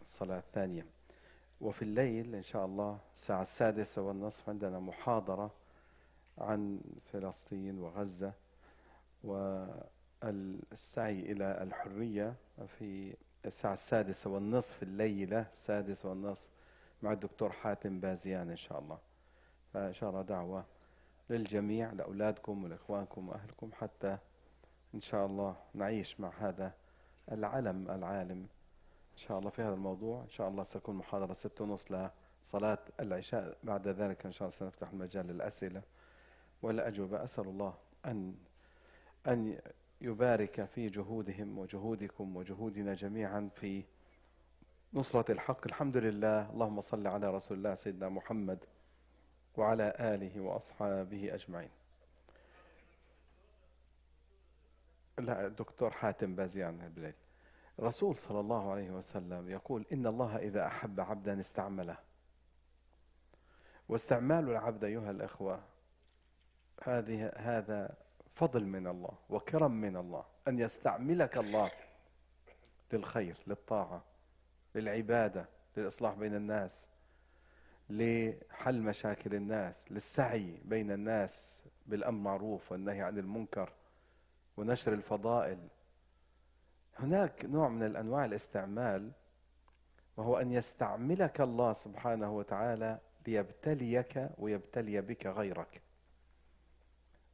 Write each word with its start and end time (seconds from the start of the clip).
الصلاة 0.00 0.38
الثانية 0.38 0.86
وفي 1.60 1.82
الليل 1.82 2.34
إن 2.34 2.42
شاء 2.42 2.66
الله 2.66 2.98
الساعة 3.14 3.42
السادسة 3.42 4.02
والنصف 4.02 4.48
عندنا 4.48 4.78
محاضرة 4.80 5.50
عن 6.38 6.80
فلسطين 7.12 7.78
وغزة 7.78 8.32
والسعي 10.22 11.32
إلى 11.32 11.62
الحرية 11.62 12.34
في 12.78 13.14
الساعة 13.46 13.72
السادسة 13.72 14.30
والنصف 14.30 14.82
الليلة 14.82 15.40
السادسة 15.40 16.08
والنصف 16.08 16.46
مع 17.02 17.12
الدكتور 17.12 17.52
حاتم 17.52 18.00
بازيان 18.00 18.50
إن 18.50 18.56
شاء 18.56 18.78
الله. 18.78 18.98
فإن 19.74 19.92
شاء 19.92 20.10
الله 20.10 20.22
دعوة 20.22 20.64
للجميع 21.30 21.92
لأولادكم 21.92 22.64
ولإخوانكم 22.64 23.28
وأهلكم 23.28 23.70
حتى 23.72 24.18
إن 24.94 25.00
شاء 25.00 25.26
الله 25.26 25.56
نعيش 25.74 26.20
مع 26.20 26.30
هذا 26.38 26.72
العلم 27.32 27.90
العالم. 27.90 28.46
إن 29.18 29.22
شاء 29.22 29.38
الله 29.38 29.50
في 29.50 29.62
هذا 29.62 29.74
الموضوع. 29.74 30.22
إن 30.22 30.28
شاء 30.28 30.48
الله 30.48 30.62
ستكون 30.62 30.94
محاضرة 30.96 31.34
ستة 31.34 31.64
ونص 31.64 31.86
لصلاة 31.92 32.78
العشاء. 33.00 33.56
بعد 33.64 33.88
ذلك 33.88 34.26
إن 34.26 34.32
شاء 34.32 34.48
الله 34.48 34.58
سنفتح 34.58 34.90
المجال 34.90 35.26
للأسئلة. 35.26 35.82
والأجوبة 36.62 37.24
أسأل 37.24 37.44
الله 37.44 37.74
أن 38.06 38.34
أن 39.26 39.60
يبارك 40.00 40.64
في 40.64 40.88
جهودهم 40.88 41.58
وجهودكم 41.58 42.36
وجهودنا 42.36 42.94
جميعا 42.94 43.50
في 43.54 43.84
نصرة 44.94 45.32
الحق. 45.32 45.66
الحمد 45.66 45.96
لله. 45.96 46.50
اللهم 46.50 46.80
صل 46.80 47.06
على 47.06 47.30
رسول 47.30 47.58
الله 47.58 47.74
سيدنا 47.74 48.08
محمد 48.08 48.64
وعلى 49.56 49.94
آله 50.00 50.40
وأصحابه 50.40 51.34
أجمعين. 51.34 51.70
لا 55.18 55.46
الدكتور 55.46 55.90
حاتم 55.90 56.34
بازيان 56.34 56.92
بالليل 56.94 57.14
الرسول 57.78 58.16
صلى 58.16 58.40
الله 58.40 58.70
عليه 58.70 58.90
وسلم 58.90 59.50
يقول 59.50 59.86
إن 59.92 60.06
الله 60.06 60.36
إذا 60.36 60.66
أحب 60.66 61.00
عبدا 61.00 61.40
استعمله. 61.40 61.96
واستعمال 63.88 64.48
العبد 64.50 64.84
أيها 64.84 65.10
الأخوة 65.10 65.60
هذه 66.82 67.32
هذا 67.36 67.96
فضل 68.34 68.64
من 68.64 68.86
الله 68.86 69.12
وكرم 69.30 69.70
من 69.70 69.96
الله 69.96 70.24
أن 70.48 70.58
يستعملك 70.58 71.36
الله 71.38 71.70
للخير 72.92 73.36
للطاعة 73.46 74.04
للعبادة 74.74 75.48
للإصلاح 75.76 76.14
بين 76.14 76.34
الناس 76.34 76.88
لحل 77.90 78.82
مشاكل 78.82 79.34
الناس 79.34 79.92
للسعي 79.92 80.60
بين 80.64 80.90
الناس 80.90 81.64
بالأمر 81.86 82.18
معروف 82.18 82.72
والنهي 82.72 83.02
عن 83.02 83.18
المنكر 83.18 83.72
ونشر 84.56 84.92
الفضائل. 84.92 85.68
هناك 86.98 87.44
نوع 87.44 87.68
من 87.68 87.82
الأنواع 87.82 88.24
الاستعمال 88.24 89.10
وهو 90.16 90.36
أن 90.36 90.52
يستعملك 90.52 91.40
الله 91.40 91.72
سبحانه 91.72 92.36
وتعالى 92.36 92.98
ليبتليك 93.26 94.30
ويبتلي 94.38 95.00
بك 95.00 95.26
غيرك. 95.26 95.82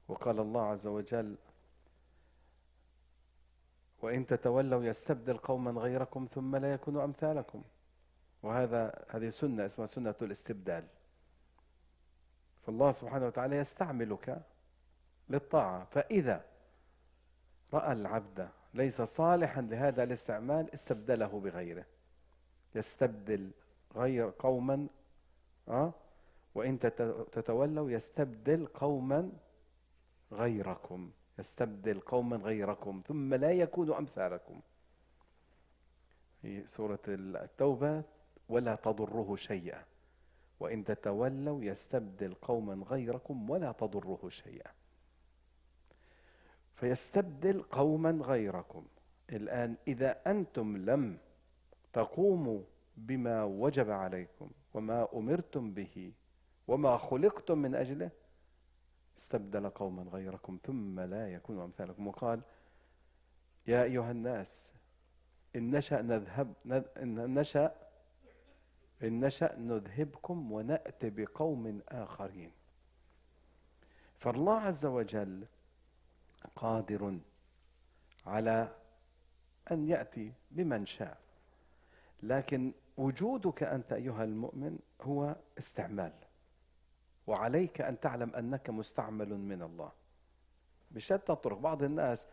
وقال 0.09 0.41
الله 0.41 0.67
عز 0.67 0.87
وجل 0.87 1.37
وإن 4.03 4.27
تتولوا 4.27 4.85
يستبدل 4.85 5.37
قوما 5.37 5.81
غيركم 5.81 6.29
ثم 6.35 6.57
لا 6.57 6.73
يكونوا 6.73 7.05
أمثالكم. 7.05 7.63
وهذا 8.43 9.05
هذه 9.09 9.31
سنة 9.31 9.65
اسمها 9.65 9.87
سنة 9.87 10.15
الاستبدال. 10.23 10.85
فالله 12.67 12.91
سبحانه 12.91 13.27
وتعالى 13.27 13.57
يستعملك 13.57 14.43
للطاعة. 15.29 15.85
فإذا 15.85 16.45
رأى 17.73 17.93
العبد 17.93 18.49
ليس 18.75 19.03
صالحا 19.03 19.61
لهذا 19.61 20.03
الاستعمال 20.03 20.75
استبدله 20.75 21.41
بغيره. 21.41 21.85
يستبدل 22.75 23.51
غير 23.97 24.33
قوما 24.39 24.87
أه؟ 25.69 25.93
وإن 26.55 26.79
تتولوا 27.33 27.91
يستبدل 27.91 28.67
قوما 28.67 29.33
غيركم. 30.33 31.11
يستبدل 31.39 32.01
قوما 32.01 32.37
غيركم 32.37 33.01
ثم 33.07 33.35
لا 33.35 33.53
يكونوا 33.53 33.99
أمثالكم. 33.99 34.61
في 36.43 36.67
سورة 36.67 36.99
التوبة 37.09 38.03
ولا 38.49 38.75
تضره 38.75 39.37
شيئا. 39.37 39.85
وإن 40.61 40.85
تتولوا 40.85 41.65
يستبدل 41.65 42.35
قوما 42.35 42.85
غيركم 42.87 43.51
ولا 43.51 43.73
تضره 43.73 44.29
شيئا. 44.29 44.71
فيستبدل 46.75 47.63
قوما 47.63 48.11
غيركم. 48.11 48.87
الآن 49.31 49.77
إذا 49.89 50.31
أنتم 50.31 50.77
لم 50.77 51.19
تقوموا 51.93 52.63
بما 52.97 53.45
وجب 53.45 53.91
عليكم 53.91 54.51
وما 54.75 55.09
أمرتم 55.15 55.75
به 55.75 56.13
وما 56.69 56.97
خلقتم 56.97 57.59
من 57.59 57.75
أجله 57.75 58.11
استبدل 59.19 59.69
قوما 59.69 60.03
غيركم 60.03 60.59
ثم 60.65 61.01
لا 61.01 61.33
يكونوا 61.33 61.65
أمثالكم. 61.65 62.07
وقال 62.07 62.41
يا 63.67 63.83
أيها 63.83 64.11
الناس 64.11 64.73
إن 65.57 65.71
نشأ 65.71 66.03
نذهب 66.03 66.55
إن 67.03 67.35
نشأ 67.35 67.75
إن 69.03 69.21
نشأ 69.21 69.57
نذهبكم 69.59 70.53
ونأتي 70.53 71.11
بقوم 71.11 71.81
آخرين. 71.89 72.51
فالله 74.19 74.61
عز 74.61 74.87
وجل 74.87 75.47
قادر 76.57 77.19
على 78.27 78.69
أن 79.71 79.89
يأتي 79.89 80.33
بمن 80.51 80.87
شاء. 80.87 81.19
لكن 82.23 82.73
وجودك 82.97 83.63
أنت 83.63 83.93
أيها 83.93 84.25
المؤمن 84.25 84.79
هو 85.01 85.37
استعمال 85.59 86.13
وعليك 87.27 87.81
أن 87.81 88.01
تعلم 88.01 88.35
أنك 88.35 88.71
مستعمل 88.71 89.29
من 89.29 89.63
الله. 89.63 89.93
بشتى 90.91 91.33
الطرق 91.33 91.59
بعض 91.59 91.83
الناس 91.83 92.27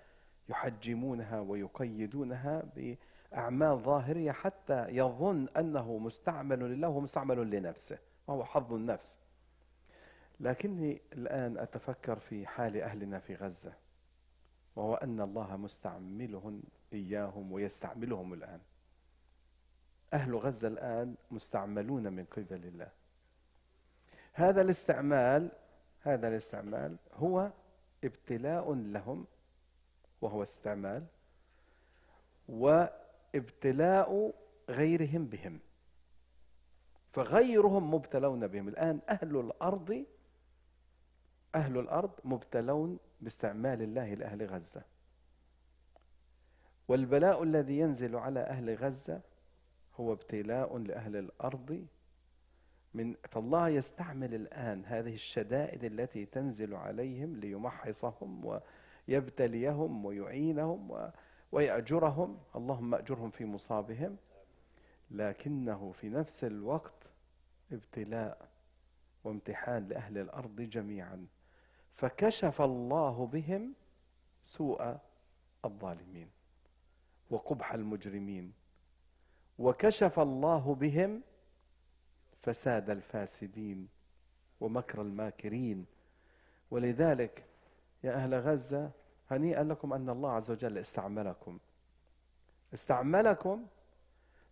يحجمونها 0.49 1.39
ويقيدونها 1.39 2.63
بأعمال 2.75 3.77
ظاهرية 3.77 4.31
حتى 4.31 4.87
يظن 4.89 5.47
أنه 5.57 5.97
مستعمل 5.97 6.59
لله 6.59 6.87
ومستعمل 6.87 7.51
لنفسه 7.51 7.97
وهو 8.27 8.45
حظ 8.45 8.73
النفس. 8.73 9.19
لكني 10.39 11.01
الآن 11.13 11.57
أتفكر 11.57 12.19
في 12.19 12.47
حال 12.47 12.81
أهلنا 12.81 13.19
في 13.19 13.35
غزة. 13.35 13.73
وهو 14.75 14.95
أن 14.95 15.21
الله 15.21 15.57
مستعملهم 15.57 16.63
إياهم 16.93 17.51
ويستعملهم 17.51 18.33
الآن. 18.33 18.59
أهل 20.13 20.35
غزة 20.35 20.67
الآن 20.67 21.15
مستعملون 21.31 22.13
من 22.13 22.25
قبل 22.25 22.65
الله. 22.65 22.91
هذا 24.33 24.61
الاستعمال 24.61 25.51
هذا 26.01 26.27
الاستعمال 26.27 26.97
هو 27.13 27.51
ابتلاء 28.03 28.73
لهم 28.73 29.25
وهو 30.21 30.43
استعمال 30.43 31.05
وابتلاء 32.49 34.33
غيرهم 34.69 35.25
بهم 35.25 35.59
فغيرهم 37.13 37.93
مبتلون 37.93 38.47
بهم. 38.47 38.67
الآن 38.67 38.99
أهل 39.09 39.37
الأرض 39.37 40.05
أهل 41.55 41.77
الأرض 41.77 42.11
مبتلون 42.23 42.99
باستعمال 43.21 43.81
الله 43.81 44.13
لأهل 44.13 44.45
غزة. 44.45 44.83
والبلاء 46.87 47.43
الذي 47.43 47.79
ينزل 47.79 48.15
على 48.15 48.39
أهل 48.39 48.75
غزة 48.75 49.21
هو 49.95 50.13
ابتلاء 50.13 50.77
لأهل 50.77 51.15
الأرض 51.15 51.87
من 52.93 53.15
فالله 53.29 53.69
يستعمل 53.69 54.33
الآن 54.35 54.85
هذه 54.85 55.13
الشدائد 55.13 55.83
التي 55.83 56.25
تنزل 56.25 56.73
عليهم 56.73 57.37
ليمحصهم 57.37 58.61
ويبتليهم 59.07 60.05
ويعينهم 60.05 61.11
ويأجرهم. 61.51 62.39
اللهم 62.55 62.95
أجرهم 62.95 63.29
في 63.29 63.45
مصابهم. 63.45 64.17
لكنه 65.11 65.91
في 65.91 66.09
نفس 66.09 66.43
الوقت 66.43 67.09
ابتلاء 67.71 68.49
وامتحان 69.23 69.87
لأهل 69.87 70.17
الأرض 70.17 70.61
جميعا. 70.61 71.27
فكشف 72.01 72.61
الله 72.61 73.25
بهم 73.25 73.73
سوء 74.41 74.97
الظالمين 75.65 76.29
وقبح 77.29 77.73
المجرمين. 77.73 78.53
وكشف 79.59 80.19
الله 80.19 80.75
بهم 80.75 81.21
فساد 82.41 82.89
الفاسدين 82.89 83.87
ومكر 84.59 85.01
الماكرين. 85.01 85.85
ولذلك 86.71 87.45
يا 88.03 88.13
أهل 88.13 88.33
غزة 88.35 88.91
هنيئا 89.31 89.63
لكم 89.63 89.93
أن 89.93 90.09
الله 90.09 90.31
عز 90.31 90.51
وجل 90.51 90.77
استعملكم. 90.77 91.59
استعملكم 92.73 93.65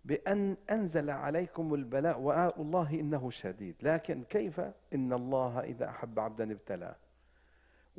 بأن 0.06 0.57
أنزل 0.69 1.10
عليكم 1.10 1.74
البلاء 1.74 2.19
والله 2.19 3.00
إنه 3.00 3.30
شديد. 3.30 3.75
لكن 3.81 4.24
كيف؟ 4.24 4.60
إن 4.94 5.13
الله 5.13 5.60
إذا 5.60 5.90
أحب 5.90 6.19
عبدا 6.19 6.51
ابتلاه. 6.51 6.96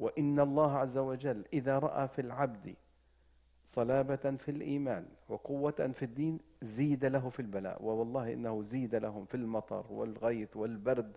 وإن 0.00 0.40
الله 0.40 0.78
عز 0.78 0.98
وجل 0.98 1.44
إذا 1.52 1.78
رأى 1.78 2.08
في 2.08 2.20
العبد 2.20 2.74
صلابة 3.64 4.36
في 4.36 4.50
الإيمان 4.50 5.06
وقوة 5.28 5.90
في 5.92 6.04
الدين 6.04 6.40
زيد 6.62 7.04
له 7.04 7.28
في 7.28 7.40
البلاء. 7.40 7.84
ووالله 7.84 8.32
إنه 8.32 8.62
زيد 8.62 8.94
لهم 8.94 9.24
في 9.24 9.34
المطر 9.34 9.84
والغيث 9.90 10.56
والبرد 10.56 11.16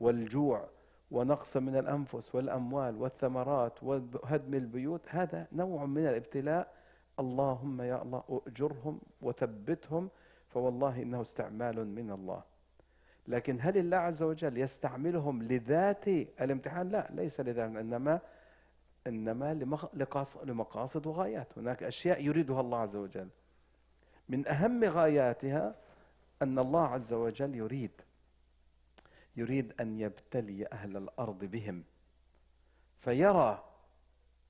والجوع 0.00 0.68
ونقص 1.10 1.56
من 1.56 1.76
الأنفس 1.76 2.34
والأموال 2.34 2.96
والثمرات 2.96 3.82
وهدم 3.82 4.54
البيوت. 4.54 5.00
هذا 5.08 5.46
نوع 5.52 5.86
من 5.86 6.06
الابتلاء. 6.06 6.72
اللهم 7.20 7.82
يا 7.82 8.02
الله 8.02 8.42
أجرهم 8.46 9.00
وثبتهم 9.22 10.08
فوالله 10.48 11.02
إنه 11.02 11.20
استعمال 11.20 11.86
من 11.86 12.10
الله. 12.10 12.42
لكن 13.28 13.58
هل 13.60 13.78
الله 13.78 13.96
عز 13.96 14.22
وجل 14.22 14.58
يستعملهم 14.58 15.42
لذات 15.42 16.08
الامتحان؟ 16.08 16.88
لا 16.88 17.08
ليس 17.10 17.40
لذات 17.40 17.76
إنما 17.76 18.20
إنما 19.06 19.54
لمقاصد 20.44 21.06
وغايات. 21.06 21.58
هناك 21.58 21.82
أشياء 21.82 22.24
يريدها 22.24 22.60
الله 22.60 22.78
عز 22.78 22.96
وجل. 22.96 23.28
من 24.28 24.48
أهم 24.48 24.84
غاياتها 24.84 25.74
أن 26.42 26.58
الله 26.58 26.86
عز 26.86 27.12
وجل 27.12 27.54
يريد 27.54 27.90
يريد 29.36 29.72
أن 29.80 30.00
يبتلي 30.00 30.66
أهل 30.72 30.96
الأرض 30.96 31.44
بهم 31.44 31.84
فيرى 33.00 33.64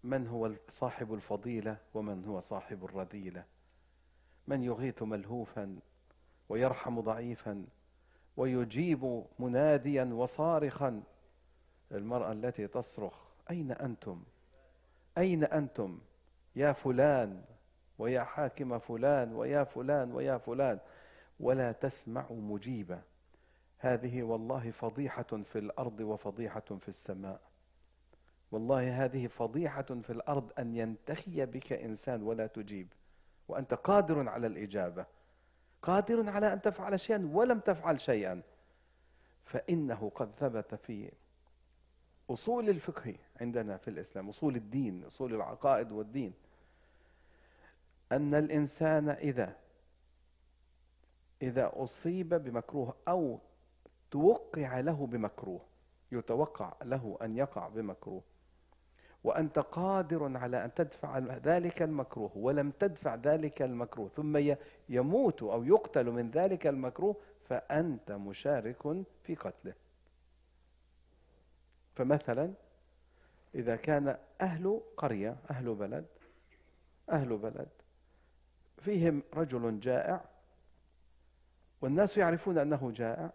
من 0.05 0.27
هو 0.27 0.53
صاحب 0.69 1.15
الفضيلة 1.15 1.77
ومن 1.95 2.25
هو 2.25 2.41
صاحب 2.41 2.85
الرذيلة. 2.85 3.45
من 4.47 4.63
يغيث 4.63 5.03
ملهوفا 5.03 5.79
ويرحم 6.49 7.01
ضعيفا 7.01 7.65
ويجيب 8.37 9.25
مناديا 9.39 10.05
وصارخا 10.05 11.03
المرأة 11.93 12.33
التي 12.33 12.67
تصرخ 12.67 13.15
أين 13.51 13.73
أنتم؟ 13.73 14.23
أين 15.19 15.45
أنتم؟ 15.45 15.99
يا 16.57 16.73
فلان 16.73 17.43
ويا 17.99 18.23
حاكم 18.23 18.79
فلان 18.79 19.33
ويا 19.33 19.65
فلان 19.65 20.13
ويا 20.13 20.39
فلان. 20.39 20.79
ولا 21.41 21.73
تسمع 21.73 22.27
مجيبا 22.31 23.03
هذه 23.79 24.23
والله 24.23 24.71
فضيحة 24.71 25.23
في 25.23 25.59
الأرض 25.59 26.01
وفضيحة 26.01 26.61
في 26.61 26.89
السماء. 26.89 27.41
والله 28.53 29.05
هذه 29.05 29.27
فضيحة 29.27 29.83
في 29.83 30.11
الأرض 30.11 30.53
أن 30.59 30.75
ينتخي 30.77 31.47
بك 31.47 31.73
إنسان 31.73 32.23
ولا 32.23 32.47
تجيب 32.47 32.93
وأنت 33.49 33.75
قادر 33.75 34.29
على 34.29 34.47
الإجابة. 34.47 35.07
قادر 35.87 36.31
على 36.31 36.53
أن 36.53 36.63
تفعل 36.63 37.01
شيئا 37.01 37.31
ولم 37.33 37.61
تفعل 37.61 38.01
شيئا. 38.01 38.43
فإنه 39.45 40.13
قد 40.15 40.31
ثبت 40.39 40.75
في 40.75 41.13
أصول 42.31 42.69
الفقه 42.69 43.15
عندنا 43.41 43.77
في 43.77 43.89
الإسلام 43.89 44.29
أصول 44.29 44.57
الدين 44.57 45.05
أصول 45.05 45.35
العقائد 45.35 45.93
والدين 45.93 46.35
أن 48.13 48.35
الإنسان 48.35 49.09
إذا 49.09 49.57
إذا 51.43 51.71
أصيب 51.75 52.35
بمكروه 52.35 52.95
أو 53.09 53.39
توقع 54.11 54.81
له 54.81 55.07
بمكروه 55.07 55.61
يتوقع 56.13 56.75
له 56.83 57.19
أن 57.23 57.37
يقع 57.37 57.69
بمكروه. 57.69 58.23
وأنت 59.27 59.59
قادر 59.59 60.37
على 60.37 60.65
أن 60.65 60.75
تدفع 60.75 61.19
ذلك 61.19 61.83
المكروه 61.83 62.31
ولم 62.37 62.71
تدفع 62.71 63.15
ذلك 63.15 63.63
المكروه 63.63 64.09
ثم 64.09 64.55
يموت 64.89 65.43
أو 65.43 65.65
يقتل 65.65 66.11
من 66.11 66.31
ذلك 66.31 66.67
المكروه 66.67 67.17
فأنت 67.49 68.13
مشارك 68.13 69.05
في 69.25 69.35
قتله. 69.35 69.75
فمثلا 71.95 72.53
إذا 73.55 73.77
كان 73.77 74.17
أهل 74.41 74.81
قرية 74.97 75.37
أهل 75.51 75.75
بلد 75.75 76.07
أهل 77.11 77.37
بلد 77.37 77.69
فيهم 78.79 79.23
رجل 79.35 79.81
جائع 79.81 80.25
والناس 81.81 82.17
يعرفون 82.19 82.59
أنه 82.59 82.93
جائع 82.95 83.31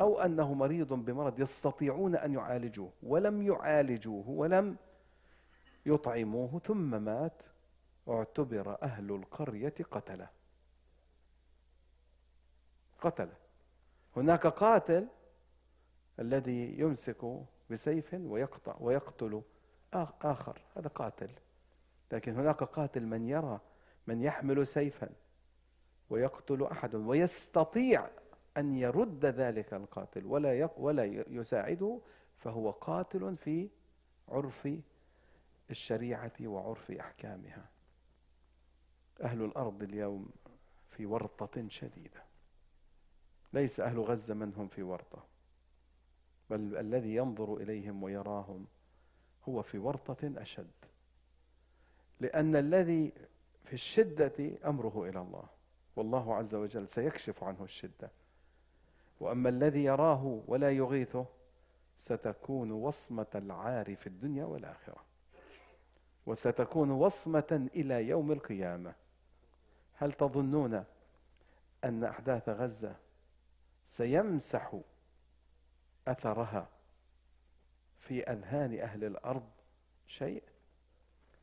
أو 0.00 0.20
أنه 0.20 0.54
مريض 0.54 0.92
بمرض 0.92 1.40
يستطيعون 1.40 2.16
أن 2.16 2.32
يعالجوه 2.32 2.92
ولم 3.02 3.42
يعالجوه 3.42 4.28
ولم 4.28 4.76
يطعموه 5.86 6.58
ثم 6.58 7.02
مات 7.02 7.42
اعتبر 8.08 8.82
أهل 8.82 9.10
القرية 9.12 9.74
قتله. 9.90 10.28
قتله. 13.00 13.36
هناك 14.16 14.46
قاتل 14.46 15.08
الذي 16.20 16.80
يمسك 16.80 17.44
بسيف 17.70 18.14
ويقطع 18.14 18.76
ويقتل 18.80 19.42
آخر. 20.22 20.60
هذا 20.76 20.88
قاتل. 20.88 21.30
لكن 22.12 22.34
هناك 22.34 22.64
قاتل 22.64 23.06
من 23.06 23.28
يرى 23.28 23.60
من 24.06 24.22
يحمل 24.22 24.66
سيفا 24.66 25.08
ويقتل 26.10 26.62
أحد 26.62 26.94
ويستطيع 26.94 28.08
أن 28.56 28.74
يرد 28.74 29.26
ذلك 29.26 29.74
القاتل 29.74 30.26
ولا 30.26 30.70
ولا 30.76 31.04
يساعده 31.28 32.00
فهو 32.38 32.70
قاتل 32.70 33.36
في 33.36 33.68
عرف 34.28 34.68
الشريعة 35.70 36.32
وعرف 36.40 36.90
أحكامها. 36.90 37.68
أهل 39.22 39.44
الأرض 39.44 39.82
اليوم 39.82 40.30
في 40.90 41.06
ورطة 41.06 41.68
شديدة. 41.68 42.22
ليس 43.52 43.80
أهل 43.80 44.00
غزة 44.00 44.34
من 44.34 44.54
هم 44.54 44.68
في 44.68 44.82
ورطة 44.82 45.24
بل 46.50 46.76
الذي 46.76 47.14
ينظر 47.14 47.56
إليهم 47.56 48.02
ويراهم 48.02 48.66
هو 49.48 49.62
في 49.62 49.78
ورطة 49.78 50.32
أشد. 50.36 50.70
لأن 52.20 52.56
الذي 52.56 53.12
في 53.64 53.72
الشدة 53.72 54.58
أمره 54.64 55.08
إلى 55.08 55.20
الله. 55.20 55.48
والله 55.96 56.34
عز 56.34 56.54
وجل 56.54 56.88
سيكشف 56.88 57.44
عنه 57.44 57.64
الشدة. 57.64 58.10
وأما 59.20 59.48
الذي 59.48 59.84
يراه 59.84 60.42
ولا 60.46 60.70
يغيثه 60.70 61.26
ستكون 61.98 62.72
وصمة 62.72 63.26
العار 63.34 63.96
في 63.96 64.06
الدنيا 64.06 64.44
والآخرة. 64.44 65.04
وستكون 66.26 66.90
وصمة 66.90 67.68
إلى 67.74 68.08
يوم 68.08 68.32
القيامة. 68.32 68.94
هل 69.94 70.12
تظنون 70.12 70.84
أن 71.84 72.04
أحداث 72.04 72.48
غزة 72.48 72.96
سيمسح 73.86 74.80
أثرها 76.08 76.68
في 77.98 78.22
أذهان 78.22 78.80
أهل 78.80 79.04
الأرض 79.04 79.48
شيء 80.06 80.42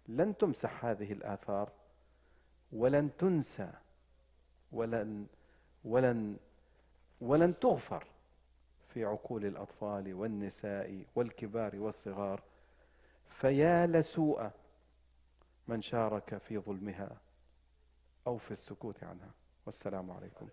لن 0.07 0.37
تمسح 0.37 0.85
هذه 0.85 1.11
الآثار 1.11 1.71
ولن 2.71 3.17
تنسى 3.17 3.71
ولن 4.71 5.27
ولن 5.85 6.37
ولن 7.23 7.59
تغفر 7.59 8.07
في 8.87 9.05
عقول 9.05 9.45
الأطفال 9.45 10.13
والنساء 10.13 11.05
والكبار 11.15 11.75
والصغار 11.75 12.43
فيا 13.29 13.87
لسوء 13.87 14.51
من 15.67 15.81
شارك 15.81 16.37
في 16.37 16.57
ظلمها 16.57 17.21
أو 18.27 18.37
في 18.37 18.51
السكوت 18.51 19.03
عنها. 19.03 19.31
والسلام 19.65 20.11
عليكم. 20.11 20.47